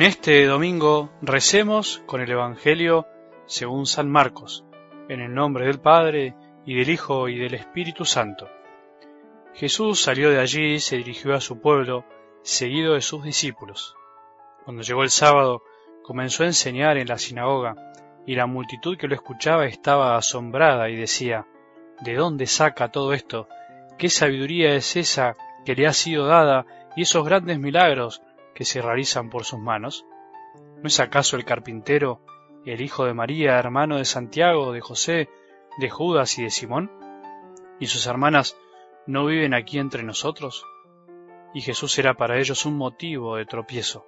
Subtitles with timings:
[0.00, 3.06] En este domingo recemos con el Evangelio
[3.44, 4.64] según San Marcos,
[5.10, 6.34] en el nombre del Padre,
[6.64, 8.48] y del Hijo, y del Espíritu Santo.
[9.52, 12.06] Jesús salió de allí y se dirigió a su pueblo,
[12.40, 13.94] seguido de sus discípulos.
[14.64, 15.64] Cuando llegó el sábado,
[16.02, 17.74] comenzó a enseñar en la sinagoga,
[18.24, 21.46] y la multitud que lo escuchaba estaba asombrada y decía,
[22.00, 23.48] ¿De dónde saca todo esto?
[23.98, 26.64] ¿Qué sabiduría es esa que le ha sido dada
[26.96, 28.22] y esos grandes milagros
[28.54, 30.06] que se realizan por sus manos?
[30.82, 32.20] ¿No es acaso el carpintero,
[32.64, 35.28] el hijo de María, hermano de Santiago, de José,
[35.78, 36.90] de Judas y de Simón?
[37.78, 38.56] ¿Y sus hermanas
[39.06, 40.64] no viven aquí entre nosotros?
[41.54, 44.06] Y Jesús era para ellos un motivo de tropiezo.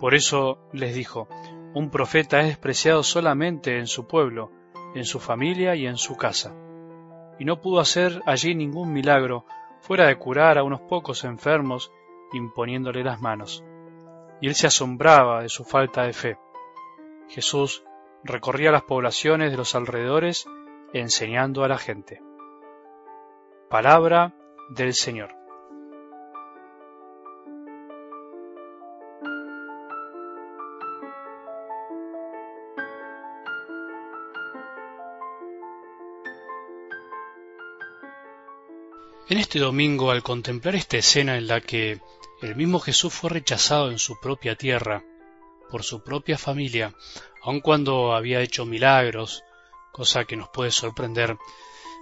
[0.00, 1.28] Por eso les dijo,
[1.74, 4.50] un profeta es despreciado solamente en su pueblo,
[4.94, 6.54] en su familia y en su casa.
[7.38, 9.44] Y no pudo hacer allí ningún milagro,
[9.80, 11.92] fuera de curar a unos pocos enfermos
[12.32, 13.64] imponiéndole las manos.
[14.40, 16.38] Y él se asombraba de su falta de fe.
[17.28, 17.84] Jesús
[18.24, 20.46] recorría las poblaciones de los alrededores
[20.92, 22.22] enseñando a la gente.
[23.68, 24.34] Palabra
[24.70, 25.38] del Señor.
[39.30, 42.00] En este domingo, al contemplar esta escena en la que
[42.42, 45.04] el mismo Jesús fue rechazado en su propia tierra,
[45.70, 46.94] por su propia familia,
[47.42, 49.42] aun cuando había hecho milagros,
[49.92, 51.36] cosa que nos puede sorprender,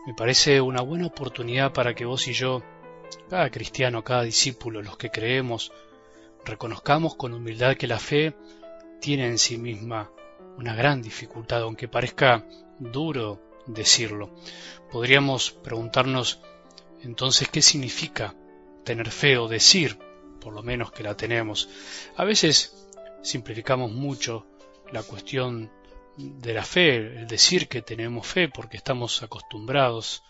[0.07, 2.63] me parece una buena oportunidad para que vos y yo,
[3.29, 5.73] cada cristiano, cada discípulo, los que creemos,
[6.45, 8.37] reconozcamos con humildad que la fe
[9.01, 10.11] tiene en sí misma
[10.59, 12.47] una gran dificultad, aunque parezca
[12.79, 14.31] duro decirlo.
[14.91, 16.41] Podríamos preguntarnos
[17.03, 18.35] entonces, ¿qué significa
[18.85, 19.99] tener fe o decir,
[20.47, 21.69] por lo menos que la tenemos?
[22.15, 22.89] A veces
[23.21, 24.47] simplificamos mucho
[24.93, 25.73] la cuestión
[26.17, 30.23] de la fe, el decir que tenemos fe porque estamos acostumbrados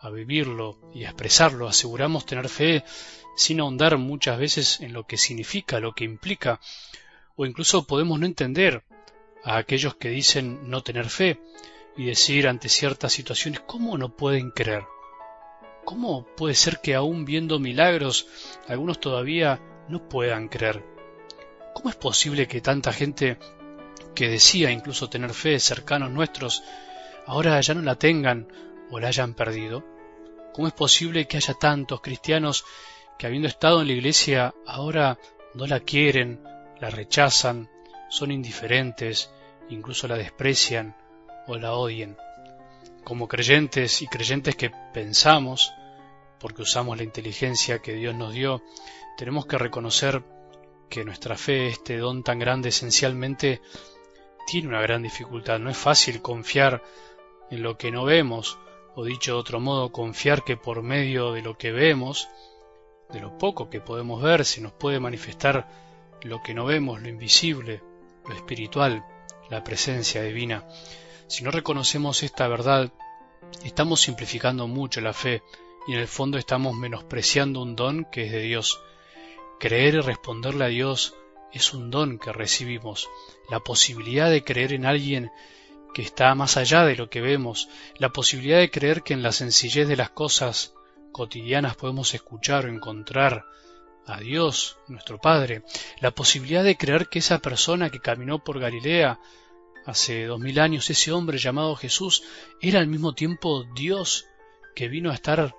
[0.00, 2.82] a vivirlo y a expresarlo, aseguramos tener fe
[3.36, 6.58] sin ahondar muchas veces en lo que significa, lo que implica,
[7.36, 8.82] o incluso podemos no entender
[9.44, 11.40] a aquellos que dicen no tener fe
[11.96, 14.84] y decir ante ciertas situaciones cómo no pueden creer.
[15.84, 18.26] ¿Cómo puede ser que aún viendo milagros
[18.68, 20.82] algunos todavía no puedan creer?
[21.74, 23.38] ¿Cómo es posible que tanta gente
[24.14, 26.62] que decía incluso tener fe cercanos nuestros
[27.26, 28.48] ahora ya no la tengan
[28.90, 29.84] o la hayan perdido?
[30.54, 32.64] ¿Cómo es posible que haya tantos cristianos
[33.18, 35.18] que habiendo estado en la iglesia ahora
[35.52, 36.42] no la quieren,
[36.80, 37.68] la rechazan,
[38.08, 39.30] son indiferentes,
[39.68, 40.96] incluso la desprecian
[41.46, 42.16] o la odien?
[43.04, 45.72] Como creyentes y creyentes que pensamos,
[46.40, 48.62] porque usamos la inteligencia que Dios nos dio,
[49.16, 50.22] tenemos que reconocer
[50.88, 53.60] que nuestra fe, este don tan grande, esencialmente
[54.46, 55.58] tiene una gran dificultad.
[55.58, 56.82] No es fácil confiar
[57.50, 58.58] en lo que no vemos,
[58.94, 62.28] o dicho de otro modo, confiar que por medio de lo que vemos,
[63.10, 65.68] de lo poco que podemos ver, se nos puede manifestar
[66.22, 67.82] lo que no vemos, lo invisible,
[68.26, 69.04] lo espiritual,
[69.50, 70.64] la presencia divina.
[71.26, 72.92] Si no reconocemos esta verdad,
[73.64, 75.42] estamos simplificando mucho la fe
[75.86, 78.80] y en el fondo estamos menospreciando un don que es de Dios.
[79.58, 81.14] Creer y responderle a Dios
[81.52, 83.08] es un don que recibimos,
[83.48, 85.30] la posibilidad de creer en alguien
[85.94, 89.32] que está más allá de lo que vemos, la posibilidad de creer que en la
[89.32, 90.74] sencillez de las cosas
[91.12, 93.46] cotidianas podemos escuchar o encontrar
[94.06, 95.62] a Dios, nuestro Padre,
[96.00, 99.18] la posibilidad de creer que esa persona que caminó por Galilea
[99.86, 102.22] hace dos mil años, ese hombre llamado Jesús
[102.60, 104.26] era al mismo tiempo Dios
[104.74, 105.54] que vino a estar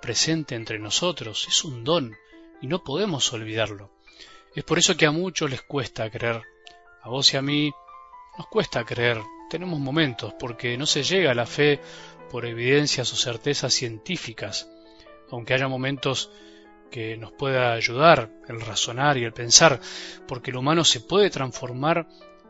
[0.00, 1.46] presente entre nosotros.
[1.48, 2.16] Es un don
[2.60, 3.90] y no podemos olvidarlo.
[4.54, 6.42] Es por eso que a muchos les cuesta creer.
[7.02, 7.70] A vos y a mí
[8.36, 9.18] nos cuesta creer.
[9.50, 11.80] Tenemos momentos porque no se llega a la fe
[12.30, 14.68] por evidencias o certezas científicas,
[15.30, 16.30] aunque haya momentos
[16.90, 19.80] que nos pueda ayudar el razonar y el pensar,
[20.26, 22.08] porque el humano se puede transformar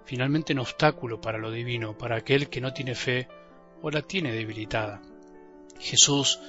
[0.09, 3.29] finalmente un obstáculo para lo divino, para aquel que no tiene fe
[3.83, 5.03] o la tiene debilitada.
[5.79, 6.41] Jesús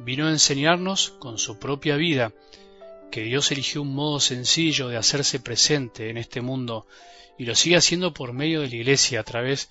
[0.00, 2.32] vino a enseñarnos con su propia vida
[3.12, 6.88] que Dios eligió un modo sencillo de hacerse presente en este mundo
[7.38, 9.70] y lo sigue haciendo por medio de la Iglesia a través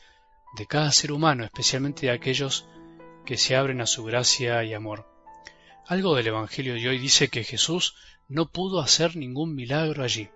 [0.55, 2.65] de cada ser humano, especialmente de aquellos
[3.25, 5.09] que se abren a su gracia y amor.
[5.87, 7.95] Algo del Evangelio de hoy dice que Jesús
[8.29, 10.29] no pudo hacer ningún milagro allí.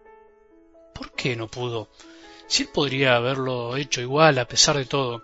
[0.94, 1.90] ¿Por qué no pudo?
[2.50, 5.24] Si él podría haberlo hecho igual a pesar de todo,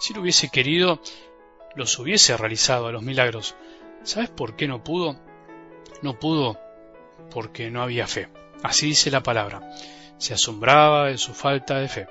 [0.00, 1.00] si él hubiese querido,
[1.76, 3.54] los hubiese realizado a los milagros.
[4.02, 5.16] ¿Sabes por qué no pudo?
[6.02, 6.58] No pudo
[7.30, 8.28] porque no había fe.
[8.64, 9.70] Así dice la palabra.
[10.18, 12.08] se asombraba de su falta de fe.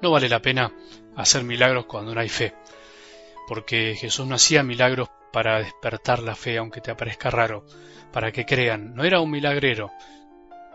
[0.00, 0.72] No vale la pena
[1.16, 2.54] hacer milagros cuando no hay fe,
[3.48, 7.66] porque Jesús no hacía milagros para despertar la fe, aunque te aparezca raro,
[8.12, 8.94] para que crean.
[8.94, 9.90] No era un milagrero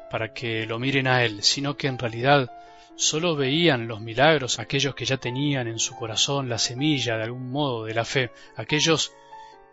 [0.10, 2.52] para que lo miren a Él, sino que en realidad
[3.00, 7.50] solo veían los milagros aquellos que ya tenían en su corazón la semilla de algún
[7.50, 9.14] modo de la fe, aquellos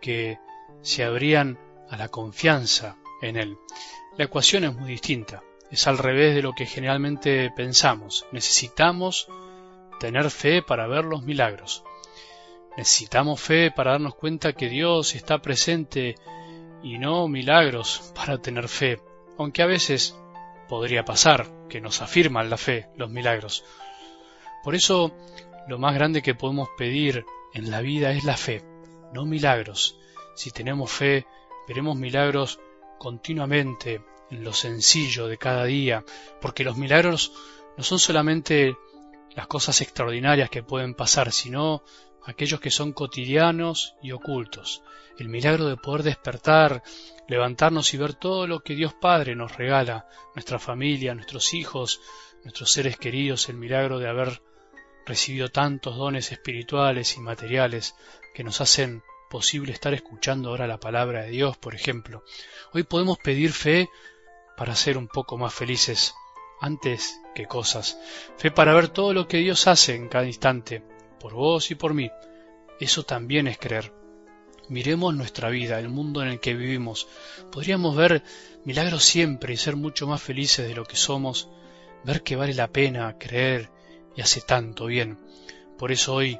[0.00, 0.38] que
[0.80, 1.58] se abrían
[1.90, 3.58] a la confianza en Él.
[4.16, 5.42] La ecuación es muy distinta,
[5.72, 8.26] es al revés de lo que generalmente pensamos.
[8.30, 9.26] Necesitamos
[9.98, 11.82] tener fe para ver los milagros.
[12.76, 16.14] Necesitamos fe para darnos cuenta que Dios está presente
[16.84, 19.00] y no milagros para tener fe,
[19.36, 20.16] aunque a veces
[20.68, 23.64] podría pasar que nos afirman la fe los milagros.
[24.62, 25.14] Por eso
[25.68, 27.24] lo más grande que podemos pedir
[27.54, 28.64] en la vida es la fe,
[29.12, 29.98] no milagros.
[30.34, 31.26] Si tenemos fe,
[31.66, 32.60] veremos milagros
[32.98, 36.04] continuamente en lo sencillo de cada día,
[36.40, 37.32] porque los milagros
[37.76, 38.76] no son solamente
[39.34, 41.82] las cosas extraordinarias que pueden pasar, sino
[42.26, 44.82] aquellos que son cotidianos y ocultos.
[45.18, 46.82] El milagro de poder despertar,
[47.28, 52.00] levantarnos y ver todo lo que Dios Padre nos regala, nuestra familia, nuestros hijos,
[52.42, 54.42] nuestros seres queridos, el milagro de haber
[55.06, 57.94] recibido tantos dones espirituales y materiales
[58.34, 62.24] que nos hacen posible estar escuchando ahora la palabra de Dios, por ejemplo.
[62.72, 63.88] Hoy podemos pedir fe
[64.56, 66.14] para ser un poco más felices
[66.60, 67.98] antes que cosas.
[68.36, 70.82] Fe para ver todo lo que Dios hace en cada instante,
[71.18, 72.10] por vos y por mí.
[72.80, 73.92] Eso también es creer.
[74.68, 77.06] Miremos nuestra vida, el mundo en el que vivimos.
[77.52, 78.22] Podríamos ver
[78.64, 81.48] milagros siempre y ser mucho más felices de lo que somos,
[82.04, 83.70] ver que vale la pena creer
[84.16, 85.18] y hace tanto bien.
[85.78, 86.38] Por eso hoy,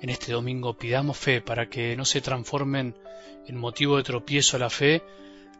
[0.00, 2.96] en este domingo, pidamos fe para que no se transformen
[3.46, 5.02] en motivo de tropiezo a la fe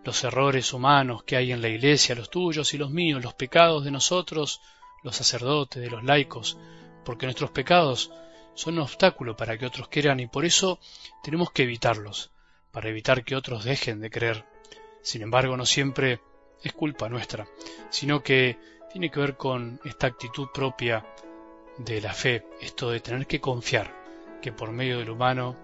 [0.07, 3.85] los errores humanos que hay en la iglesia, los tuyos y los míos, los pecados
[3.85, 4.61] de nosotros,
[5.03, 6.57] los sacerdotes, de los laicos,
[7.05, 8.13] porque nuestros pecados
[8.57, 10.81] son un obstáculo para que otros quieran y por eso
[11.23, 12.33] tenemos que evitarlos,
[12.73, 14.45] para evitar que otros dejen de creer.
[15.03, 16.21] Sin embargo, no siempre
[16.65, 17.47] es culpa nuestra,
[17.91, 18.59] sino que
[18.91, 21.07] tiene que ver con esta actitud propia
[21.77, 23.95] de la fe, esto de tener que confiar
[24.41, 25.55] que por medio del humano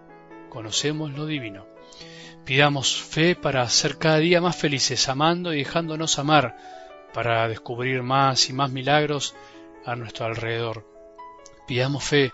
[0.50, 1.67] conocemos lo divino.
[2.44, 6.56] Pidamos fe para ser cada día más felices, amando y dejándonos amar,
[7.15, 9.35] para descubrir más y más milagros
[9.87, 10.87] a nuestro alrededor.
[11.67, 12.33] Pidamos fe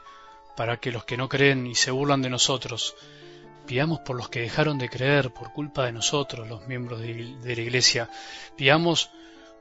[0.59, 2.97] para que los que no creen y se burlan de nosotros,
[3.65, 7.63] pidamos por los que dejaron de creer por culpa de nosotros, los miembros de, la
[7.63, 8.11] Iglesia,
[8.57, 9.09] pidamos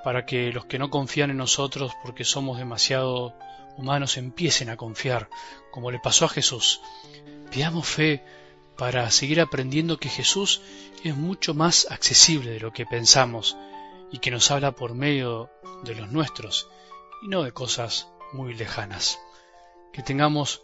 [0.03, 3.35] para que los que no confían en nosotros porque somos demasiado
[3.77, 5.29] humanos empiecen a confiar,
[5.69, 6.81] como le pasó a Jesús.
[7.51, 8.23] Pidamos fe
[8.75, 10.63] para seguir aprendiendo que Jesús
[11.03, 13.55] es mucho más accesible de lo que pensamos
[14.11, 15.51] y que nos habla por medio
[15.83, 16.67] de los nuestros
[17.21, 19.19] y no de cosas muy lejanas.
[19.93, 20.63] Que tengamos